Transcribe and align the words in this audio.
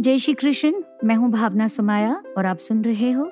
जय 0.00 0.18
श्री 0.18 0.32
कृष्ण, 0.34 0.72
मैं 1.04 1.14
हूँ 1.16 1.30
भावना 1.30 1.68
सुमाया 1.68 2.22
और 2.36 2.46
आप 2.46 2.58
सुन 2.58 2.84
रहे 2.84 3.10
हो 3.12 3.30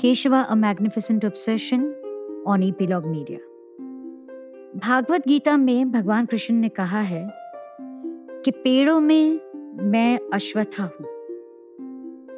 Keshava 0.00 0.40
a 0.40 0.54
magnificent 0.54 1.24
obsession 1.24 1.84
on 2.46 2.62
Epilogue 2.62 3.06
Media 3.06 3.38
Bhagavad 4.78 5.28
Gita 5.28 5.56
में 5.56 5.92
भगवान 5.92 6.26
कृष्ण 6.26 6.54
ने 6.54 6.68
कहा 6.68 7.00
है 7.00 7.28
कि 8.44 8.50
पेड़ों 8.50 9.00
में 9.00 9.40
मैं 9.90 10.18
अश्वत्था 10.34 10.82
हूँ। 10.82 11.06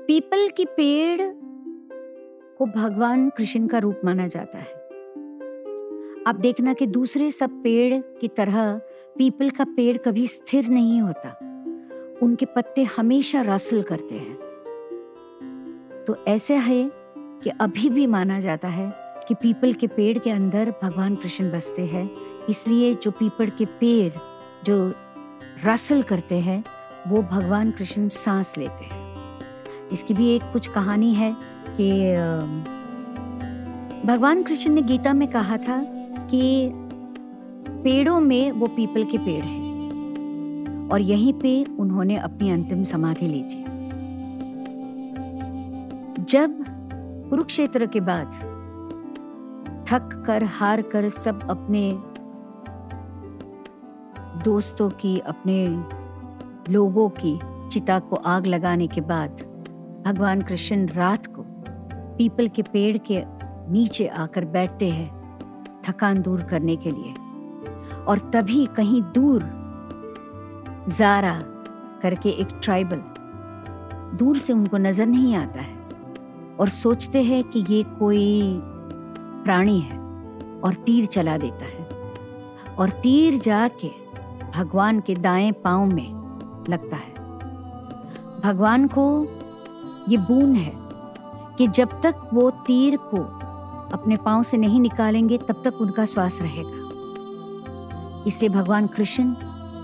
पीपल 0.06 0.48
की 0.48 0.64
पेड़ 0.64 1.22
को 2.58 2.66
भगवान 2.66 3.28
कृष्ण 3.28 3.66
का 3.66 3.78
रूप 3.78 4.00
माना 4.04 4.26
जाता 4.26 4.58
है। 4.58 4.74
आप 6.26 6.36
देखना 6.40 6.74
कि 6.74 6.86
दूसरे 6.86 7.30
सब 7.30 7.62
पेड़ 7.62 8.02
की 8.20 8.28
तरह 8.28 8.80
पीपल 9.18 9.50
का 9.50 9.64
पेड़ 9.64 9.96
कभी 9.96 10.26
स्थिर 10.26 10.68
नहीं 10.68 11.00
होता। 11.00 11.53
उनके 12.22 12.46
पत्ते 12.46 12.82
हमेशा 12.96 13.42
रसल 13.42 13.82
करते 13.82 14.14
हैं। 14.14 14.36
तो 16.06 16.16
ऐसे 16.28 16.56
है 16.56 16.90
कि 17.14 17.50
अभी 17.50 17.90
भी 17.90 18.06
माना 18.06 18.40
जाता 18.40 18.68
है 18.68 18.92
कि 19.28 19.34
पीपल 19.34 19.72
के 19.72 19.86
पेड़ 19.86 20.18
के 20.18 20.30
अंदर 20.30 20.70
भगवान 20.82 21.14
कृष्ण 21.16 21.50
बसते 21.50 21.82
हैं, 21.82 22.10
इसलिए 22.48 22.94
जो 22.94 23.10
पीपल 23.10 23.50
के 23.50 23.64
पेड़ 23.80 24.12
जो 24.64 24.92
रसल 25.64 26.02
करते 26.02 26.38
हैं, 26.40 26.62
वो 27.08 27.22
भगवान 27.22 27.70
कृष्ण 27.70 28.08
सांस 28.08 28.56
लेते 28.58 28.84
हैं। 28.84 29.02
इसकी 29.92 30.14
भी 30.14 30.28
एक 30.36 30.42
कुछ 30.52 30.68
कहानी 30.68 31.14
है 31.14 31.34
कि 31.70 31.90
भगवान 34.06 34.42
कृष्ण 34.42 34.70
ने 34.70 34.82
गीता 34.82 35.12
में 35.12 35.28
कहा 35.28 35.56
था 35.58 35.82
कि 36.30 36.70
पेड़ों 37.84 38.20
में 38.20 38.52
वो 38.52 38.66
पीपल 38.66 39.04
के 39.04 39.18
पेड़ 39.18 39.42
हैं। 39.44 39.63
और 40.92 41.00
यहीं 41.00 41.32
पे 41.32 41.64
उन्होंने 41.64 42.16
अपनी 42.16 42.50
अंतिम 42.50 42.82
समाधि 42.82 43.26
ली 43.26 43.42
थी। 43.42 43.64
जब 46.24 46.64
कुरुक्षेत्र 47.30 47.86
के 47.86 48.00
बाद 48.00 48.26
थक 49.88 50.24
कर, 50.26 50.44
हार 50.44 50.82
कर 50.82 51.08
सब 51.08 51.50
अपने 51.50 51.98
दोस्तों 54.44 54.90
की, 54.90 55.18
अपने 55.18 55.66
लोगों 56.72 57.08
की 57.08 57.38
चिता 57.70 57.98
को 57.98 58.16
आग 58.16 58.46
लगाने 58.46 58.86
के 58.86 59.00
बाद 59.00 59.30
भगवान 60.06 60.40
कृष्ण 60.40 60.86
रात 60.86 61.26
को 61.26 61.44
पीपल 62.16 62.48
के 62.48 62.62
पेड़ 62.62 62.98
के 62.98 63.22
नीचे 63.72 64.06
आकर 64.06 64.44
बैठते 64.44 64.90
हैं 64.90 65.10
थकान 65.84 66.22
दूर 66.22 66.42
करने 66.42 66.76
के 66.76 66.90
लिए। 66.90 67.14
और 68.04 68.18
तभी 68.18 68.66
कहीं 68.66 69.02
दूर 69.02 69.63
जारा 70.88 71.42
करके 72.02 72.28
एक 72.28 72.48
ट्राइबल 72.62 73.02
दूर 74.18 74.38
से 74.38 74.52
उनको 74.52 74.76
नज़र 74.76 75.06
नहीं 75.06 75.36
आता 75.36 75.60
है 75.60 75.76
और 76.60 76.68
सोचते 76.68 77.22
हैं 77.22 77.44
कि 77.44 77.64
ये 77.68 77.82
कोई 77.82 78.60
प्राणी 79.44 79.80
है 79.80 79.98
और 80.64 80.74
तीर 80.74 81.06
चला 81.06 81.36
देता 81.38 81.64
है। 81.64 81.84
और 82.78 82.90
तीर 82.90 83.38
जाके 83.38 83.88
भगवान 84.56 85.00
के 85.00 85.14
दाएँ 85.14 85.52
पाँव 85.52 85.86
में 85.86 86.10
लगता 86.68 86.96
है। 86.96 87.14
भगवान 88.40 88.86
को 88.86 89.26
ये 90.08 90.16
बून 90.16 90.54
है 90.54 90.72
कि 91.58 91.66
जब 91.68 92.00
तक 92.02 92.14
वो 92.34 92.50
तीर 92.50 92.96
को 92.96 93.18
अपने 93.92 94.16
पाँव 94.16 94.42
से 94.42 94.56
नहीं 94.56 94.80
निकालेंगे, 94.80 95.38
तब 95.38 95.62
तक 95.64 95.74
उनका 95.74 96.04
श्वास 96.04 96.38
रहेगा। 96.42 98.24
इसलिए 98.26 98.50
भगवान 98.50 98.86
कृष्ण 98.86 99.34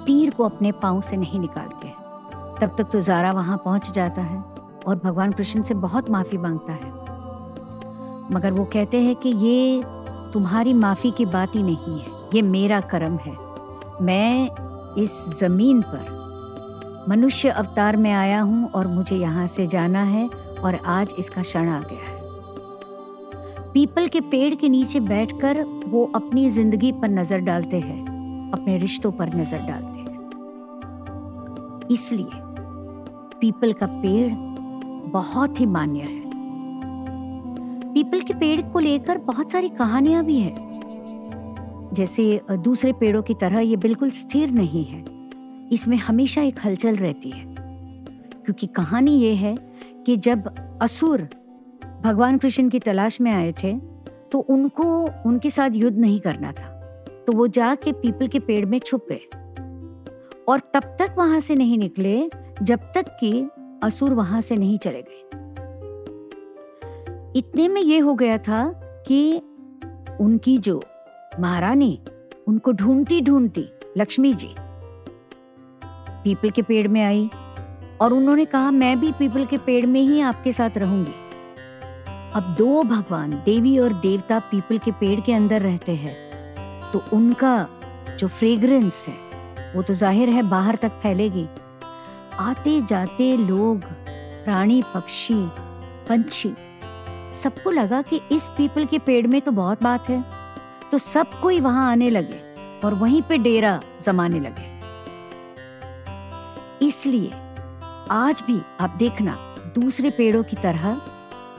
तीर 0.06 0.30
को 0.30 0.44
अपने 0.44 0.72
पाँव 0.74 1.00
से 1.00 1.16
नहीं 1.16 1.40
निकालते। 1.40 1.88
तब 2.60 2.74
तक 2.78 2.90
तो 2.92 3.00
जारा 3.00 3.32
वहाँ 3.32 3.56
पहुँच 3.64 3.90
जाता 3.90 4.22
है 4.22 4.38
और 4.86 5.00
भगवान 5.04 5.32
कृष्ण 5.32 5.62
से 5.62 5.74
बहुत 5.76 6.10
माफ़ी 6.10 6.38
माँगता 6.38 6.72
है। 6.72 6.98
मगर 8.30 8.52
वो 8.52 8.64
कहते 8.64 9.00
हैं 9.00 9.14
कि 9.16 9.28
ये 9.38 9.82
तुम्हारी 10.32 10.72
माफ़ी 10.74 11.10
की 11.10 11.24
बात 11.26 11.54
ही 11.54 11.62
नहीं 11.62 11.98
है, 11.98 12.06
ये 12.34 12.42
मेरा 12.42 12.80
कर्म 12.90 13.16
है। 13.16 13.36
मैं 14.02 14.50
इस 14.96 15.24
ज़मीन 15.38 15.82
पर 15.84 17.04
मनुष्य 17.08 17.48
अवतार 17.50 17.96
में 17.96 18.12
आया 18.12 18.40
हूँ 18.40 18.70
और 18.70 18.86
मुझे 18.86 19.16
यहाँ 19.16 19.46
से 19.46 19.66
जाना 19.66 20.02
है 20.04 20.28
और 20.60 20.78
आज 20.88 21.14
इसका 21.18 21.42
क्षण 21.42 21.68
आ 21.68 21.80
गया 21.82 22.04
है। 22.04 22.18
पीपल 23.72 24.08
के 24.08 24.20
पेड़ 24.22 24.54
के 24.54 24.68
नीचे 24.68 25.00
बैठकर 25.00 25.62
वो 25.86 26.04
अपनी 26.14 26.48
ज़िंदगी 26.50 26.92
पर 26.92 27.08
नज़र 27.10 27.40
डालते 27.40 27.78
हैं, 27.78 28.50
अपने 28.52 28.76
रिश्तों 28.78 29.12
पर 29.12 29.34
नज़र 29.34 29.58
डालते 29.58 29.89
इसलिए 31.90 32.30
पीपल 33.40 33.72
का 33.72 33.86
पेड़ 33.86 34.34
बहुत 35.10 35.60
ही 35.60 35.66
मान्य 35.66 36.00
है। 36.00 36.22
पीपल 37.94 38.20
के 38.20 38.34
पेड़ 38.34 38.62
को 38.62 38.78
लेकर 38.78 39.18
बहुत 39.18 39.52
सारी 39.52 39.68
कहानियाँ 39.68 40.24
भी 40.24 40.38
है। 40.40 40.80
जैसे 41.92 42.40
दूसरे 42.50 42.92
पेड़ों 42.92 43.22
की 43.22 43.34
तरह 43.34 43.60
ये 43.60 43.76
बिल्कुल 43.76 44.10
स्थिर 44.10 44.50
नहीं 44.50 44.84
है। 44.84 45.04
इसमें 45.72 45.96
हमेशा 45.96 46.42
एक 46.42 46.56
हलचल 46.64 46.96
रहती 46.96 47.30
है। 47.30 47.54
क्योंकि 48.44 48.66
कहानी 48.66 49.10
ये 49.10 49.34
है 49.34 49.56
कि 50.06 50.16
जब 50.16 50.54
असुर 50.82 51.28
भगवान 52.04 52.38
कृष्ण 52.38 52.68
की 52.68 52.78
तलाश 52.78 53.20
में 53.20 53.32
आए 53.32 53.52
थे 53.52 53.78
तो 54.32 54.38
उनको, 54.38 55.08
उनके 55.26 55.50
साथ 55.50 55.70
युद्ध 55.74 55.98
नहीं 55.98 56.20
करना 56.20 56.52
था। 56.52 56.66
तो 57.26 57.32
वो 57.32 57.46
जाके 57.46 57.92
पीपल 57.92 58.28
के 58.28 58.38
पेड़ 58.38 58.66
में 58.66 58.78
छुप 58.78 59.06
गए। 59.08 59.39
और 60.50 60.60
तब 60.74 60.84
तक 60.98 61.14
वहाँ 61.18 61.40
से 61.40 61.54
नहीं 61.54 61.78
निकले 61.78 62.30
जब 62.62 62.92
तक 62.94 63.16
कि 63.20 63.48
असुर 63.82 64.14
वहाँ 64.14 64.40
से 64.40 64.56
नहीं 64.56 64.78
चले 64.78 65.02
गए। 65.02 65.38
इतने 67.38 67.68
में 67.68 67.80
यह 67.82 68.04
हो 68.04 68.14
गया 68.14 68.38
था 68.38 68.64
कि 69.06 69.36
उनकी 70.20 70.56
जो 70.58 70.82
महारानी, 71.40 72.00
उनको 72.48 72.72
ढूंढती 72.72 73.20
ढूंढती 73.20 73.64
लक्ष्मी 73.96 74.32
जी 74.34 74.54
पीपल 76.24 76.50
के 76.50 76.62
पेड़ 76.62 76.88
में 76.88 77.02
आई 77.02 77.30
और 78.00 78.12
उन्होंने 78.12 78.44
कहा, 78.44 78.70
मैं 78.70 79.00
भी 79.00 79.12
पीपल 79.12 79.46
के 79.46 79.58
पेड़ 79.58 79.86
में 79.86 80.00
ही 80.00 80.20
आपके 80.20 80.52
साथ 80.52 80.78
रहूँगी। 80.78 81.14
अब 82.34 82.54
दो 82.58 82.82
भगवान, 82.82 83.30
देवी 83.44 83.78
और 83.78 83.92
देवता 83.92 84.38
पीपल 84.38 84.78
के 84.78 84.90
पेड़ 84.90 85.20
के 85.20 85.32
अंदर 85.32 85.62
रहते 85.62 85.92
हैं 85.92 86.16
तो 86.92 87.02
उनका 87.12 87.68
जो 88.18 88.28
फ्रेग्रेंस 88.28 89.04
है 89.08 89.29
वो 89.74 89.82
तो 89.82 89.94
ज़ाहिर 89.94 90.28
है 90.28 90.42
बाहर 90.42 90.76
तक 90.76 90.92
फैलेगी। 91.02 91.46
आते 92.40 92.80
जाते 92.80 93.36
लोग, 93.36 93.84
प्राणी, 94.44 94.82
पक्षी, 94.94 95.34
पंछी, 96.08 96.52
सबको 97.34 97.70
लगा 97.70 98.00
कि 98.02 98.20
इस 98.32 98.48
पीपल 98.48 98.84
के 98.84 98.98
पेड़ 98.98 99.26
में 99.26 99.40
तो 99.40 99.52
बहुत 99.52 99.82
बात 99.82 100.08
है। 100.10 100.24
तो 100.90 100.98
सब 100.98 101.40
कोई 101.42 101.60
वहाँ 101.60 101.90
आने 101.90 102.10
लगे 102.10 102.40
और 102.84 102.94
वहीं 102.94 103.22
पे 103.22 103.38
डेरा 103.38 103.80
जमाने 104.02 104.40
लगे। 104.40 104.68
इसलिए 106.86 107.30
आज 108.10 108.42
भी 108.46 108.60
आप 108.80 108.94
देखना, 108.98 109.36
दूसरे 109.74 110.10
पेड़ों 110.10 110.42
की 110.42 110.56
तरह 110.56 111.00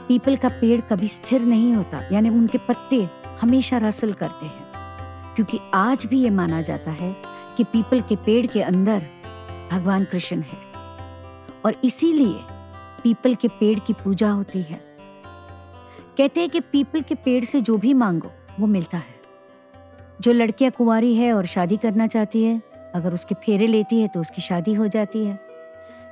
पीपल 0.08 0.36
का 0.36 0.48
पेड़ 0.50 0.80
कभी 0.82 1.08
स्थिर 1.08 1.40
नहीं 1.42 1.72
होता, 1.74 2.00
यानी 2.12 2.28
उनके 2.28 2.58
पत्ते 2.58 3.08
हमेशा 3.40 3.78
रसल 3.78 4.12
करते 4.12 4.46
हैं। 4.46 5.34
क्योंकि 5.34 5.58
आज 5.74 6.06
भी 6.06 6.22
ये 6.22 6.30
माना 6.30 6.60
जाता 6.62 6.90
है 6.90 7.14
कि 7.62 7.66
पीपल 7.72 8.00
के 8.00 8.16
पेड़ 8.16 8.46
के 8.46 8.62
अंदर 8.62 9.02
भगवान 9.72 10.04
कृष्ण 10.04 10.40
है। 10.40 10.58
और 11.64 11.74
इसीलिए 11.84 12.40
पीपल 13.02 13.34
के 13.34 13.48
पेड़ 13.48 13.78
की 13.78 13.92
पूजा 13.92 14.30
होती 14.30 14.62
है। 14.62 14.80
कहते 16.18 16.40
हैं 16.40 16.50
कि 16.50 16.60
पीपल 16.60 17.00
के 17.00 17.14
पेड़ 17.14 17.44
से 17.44 17.60
जो 17.60 17.76
भी 17.76 17.94
मांगो, 17.94 18.30
वो 18.60 18.66
मिलता 18.66 18.98
है। 18.98 19.14
जो 20.20 20.32
लड़कियाँ 20.32 20.72
कुंवारी 20.72 21.14
है 21.14 21.32
और 21.32 21.46
शादी 21.46 21.76
करना 21.76 22.06
चाहती 22.06 22.42
है, 22.44 22.62
अगर 22.94 23.14
उसके 23.14 23.34
फेरे 23.34 23.66
लेती 23.66 24.00
है 24.00 24.08
तो 24.08 24.20
उसकी 24.20 24.42
शादी 24.42 24.74
हो 24.74 24.86
जाती 24.86 25.24
है। 25.24 25.38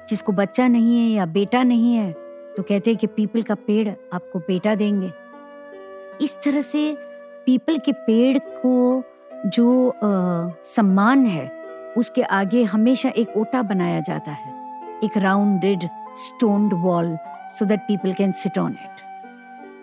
जिसको 0.08 0.32
बच्चा 0.32 0.68
नहीं 0.68 0.98
है 0.98 1.10
या 1.10 1.26
बेटा 1.26 1.62
नहीं 1.62 1.94
है 1.94 2.12
तो 2.56 2.62
कहते 2.62 2.90
हैं 2.90 2.98
कि 2.98 3.06
पीपल 3.06 3.42
का 3.42 3.54
पेड़ 3.54 3.88
आपको 3.88 4.38
बेटा 4.38 4.74
देंगे। 4.74 5.12
इस 6.24 6.38
तरह 6.44 6.60
से 6.60 6.96
पीपल 7.46 7.78
के 7.78 7.92
पेड़ 7.92 8.38
को 8.38 9.02
जो 9.46 9.88
आ, 9.88 10.00
सम्मान 10.64 11.26
है 11.26 11.48
उसके 11.96 12.22
आगे 12.22 12.64
हमेशा 12.64 13.08
एक 13.08 13.36
ओटा 13.36 13.62
बनाया 13.62 14.00
जाता 14.00 14.30
है 14.30 14.52
एक 15.04 15.16
rounded 15.16 15.88
stoned 16.16 16.72
wall 16.74 17.18
so 17.26 17.64
that 17.64 17.80
people 17.80 18.12
can 18.12 18.32
sit 18.32 18.58
on 18.58 18.72
it 18.72 19.00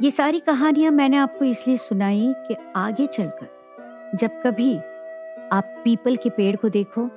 ये 0.01 0.11
सारी 0.11 0.39
कहानियाँ 0.39 0.91
मैंने 0.91 1.17
आपको 1.17 1.45
इसलिए 1.45 1.77
सुनाई 1.77 2.33
कि 2.37 2.55
आगे 2.75 3.05
चलकर 3.05 3.49
जब 4.15 4.41
कभी 4.41 4.77
आप 5.51 5.81
पीपल 5.83 6.15
के 6.15 6.29
पेड़ 6.29 6.55
को 6.55 6.69
देखो 6.69 7.07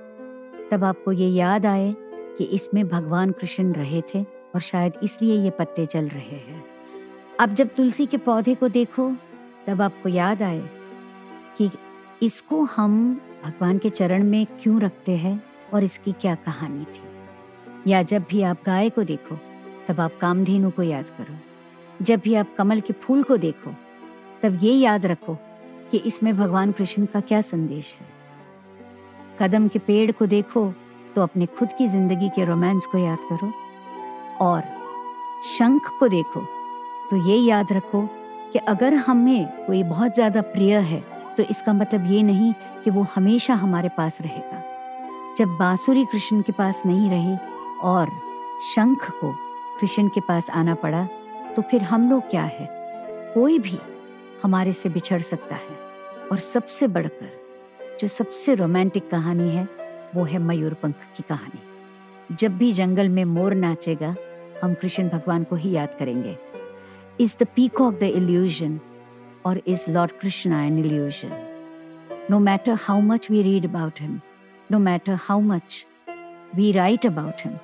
तब 0.70 0.84
आपको 0.84 1.12
ये 1.12 1.28
याद 1.28 1.66
आए 1.66 1.94
कि 2.38 2.44
इसमें 2.44 2.88
भगवान 2.88 3.30
कृष्ण 3.30 3.72
रहे 3.72 4.00
थे 4.00 4.22
और 4.22 4.60
शायद 4.60 4.92
इसलिए 5.02 5.40
ये 5.40 5.50
पत्ते 5.50 5.86
चल 5.86 6.08
रहे 6.08 6.36
हैं। 6.36 6.64
अब 7.40 7.54
जब 7.54 7.68
तुलसी 7.68 8.06
के 8.06 8.16
पौधे 8.16 8.54
को 8.54 8.68
देखो 8.68 9.12
तब 9.66 9.82
आपको 9.82 10.08
याद 10.08 10.42
आए 10.42 10.70
कि 11.58 11.70
इसको 12.22 12.62
हम 12.64 13.20
भगवान 13.44 13.78
के 13.78 13.90
चरण 13.90 14.24
में 14.24 14.46
क्यों 14.62 14.80
रखते 14.80 15.16
हैं 15.16 15.42
और 15.74 15.84
इसकी 15.84 16.12
क्या 16.12 16.34
कहानी 16.34 16.84
थी? 16.84 17.02
या 17.86 18.02
जब 18.02 18.24
भी 18.30 18.42
आप 18.42 18.62
गाय 18.66 18.90
को 18.90 19.02
देखो, 19.02 19.36
तब 19.88 20.00
आप 20.00 20.18
कामधेनु 20.20 20.70
को 20.70 20.82
याद 20.82 21.04
करो। 21.18 22.04
जब 22.04 22.20
भी 22.20 22.34
आप 22.34 22.54
कमल 22.58 22.80
के 22.80 22.92
फूल 22.92 23.22
को 23.22 23.36
देखो, 23.36 23.70
तब 24.42 24.58
ये 24.62 24.72
याद 24.72 25.06
रखो 25.06 25.34
कि 25.90 25.98
इसमें 25.98 26.36
भगवान 26.36 26.72
कृष्ण 26.72 27.06
का 27.06 27.20
क्या 27.20 27.40
संदेश 27.40 27.96
है। 28.00 28.06
कदम 29.40 29.68
के 29.68 29.78
पेड़ 29.78 30.10
को 30.12 30.26
देखो 30.26 30.72
तो 31.14 31.22
अपने 31.22 31.46
खुद 31.48 31.68
की 31.78 31.86
ज़िंदगी 31.88 32.28
के 32.28 32.44
रोमांस 32.44 32.86
को 32.86 32.98
याद 32.98 33.18
करो। 33.30 33.52
और 34.40 34.62
शंख 35.48 35.88
को 36.00 36.08
देखो 36.08 36.40
तो 37.10 37.16
ये 37.28 37.36
याद 37.36 37.72
रखो 37.72 38.02
कि 38.52 38.58
अगर 38.58 38.94
हमें 38.94 39.66
कोई 39.66 39.82
बहुत 39.82 40.14
ज़्यादा 40.14 40.40
प्रिय 40.42 40.76
है 40.76 41.02
तो 41.40 41.44
इसका 41.44 41.72
मतलब 41.72 42.06
ये 42.06 42.22
नहीं 42.22 42.52
कि 42.84 42.90
वो 42.90 43.02
हमेशा 43.14 43.54
हमारे 43.54 43.88
पास 43.88 44.20
रहेगा। 44.20 44.62
जब 45.38 45.48
बांसुरी 45.48 46.04
कृष्ण 46.04 46.42
के 46.42 46.52
पास 46.52 46.82
नहीं 46.86 47.10
रही 47.10 47.36
और 47.82 48.08
शंख 48.74 49.10
को 49.10 49.32
कृष्ण 49.80 50.08
के 50.08 50.20
पास 50.20 50.50
आना 50.50 50.74
पड़ा 50.74 51.08
तो 51.56 51.62
फिर 51.62 51.82
हम 51.82 52.10
लोग 52.10 52.30
क्या 52.30 52.42
है? 52.42 52.66
कोई 53.34 53.58
भी 53.58 53.78
हमारे 54.42 54.72
से 54.72 54.88
बिछड़ 54.88 55.20
सकता 55.20 55.54
है। 55.54 55.78
और 56.32 56.38
सबसे 56.38 56.88
बढ़कर, 56.88 57.32
जो 58.00 58.08
सबसे 58.08 58.54
रोमांटिक 58.54 59.10
कहानी 59.10 59.50
है, 59.50 59.68
वो 60.14 60.24
है 60.24 60.38
मयूर 60.38 60.74
पंख 60.74 60.94
की 61.16 61.24
कहानी। 61.28 61.62
जब 62.34 62.58
भी 62.58 62.72
जंगल 62.72 63.08
में 63.08 63.24
मोर 63.24 63.54
नाचेगा, 63.54 64.14
हम 64.64 64.74
कृष्ण 64.74 65.08
भगवान 65.08 65.44
को 65.44 65.56
ही 65.56 65.70
याद 65.70 65.96
करेंगे। 65.98 66.38
Is 67.20 67.36
the 67.40 67.46
peacock 67.56 67.98
the 67.98 68.02
illusion 68.02 68.80
और 69.45 69.61
is 69.67 69.85
lord 69.89 70.11
Krishna 70.21 70.63
an 70.65 70.79
illusion 70.79 71.35
no 72.31 72.39
matter 72.39 72.77
how 72.85 73.01
much 73.01 73.29
we 73.31 73.41
read 73.41 73.65
about 73.65 74.01
him 74.01 74.19
no 74.71 74.79
matter 74.79 75.17
how 75.27 75.41
much 75.51 75.85
we 76.55 76.71
write 76.71 77.05
about 77.05 77.45
him 77.45 77.57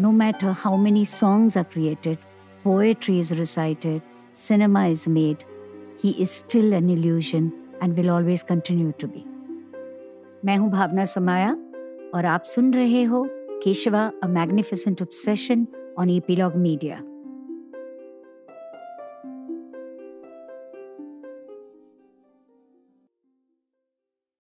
no 0.00 0.10
matter 0.24 0.52
how 0.64 0.76
many 0.82 1.04
songs 1.06 1.56
are 1.56 1.64
created 1.72 2.18
poetry 2.64 3.18
is 3.18 3.32
recited, 3.32 4.02
cinema 4.32 4.88
is 4.88 5.08
made, 5.08 5.44
he 6.00 6.10
is 6.22 6.30
still 6.30 6.72
an 6.72 6.88
illusion 6.88 7.52
and 7.80 7.96
will 7.96 8.10
always 8.10 8.42
continue 8.44 8.92
to 9.02 9.08
be. 9.08 9.24
मैं 10.44 10.56
हूं 10.56 10.70
भावना 10.70 11.04
समाया 11.04 11.50
और 12.14 12.26
आप 12.26 12.44
सुन 12.44 12.72
रहे 12.74 13.02
हो 13.04 13.24
Keshava 13.64 14.10
a 14.22 14.26
magnificent 14.28 15.02
obsession 15.02 15.66
on 15.98 16.10
Epilogue 16.10 16.56
Media 16.56 17.00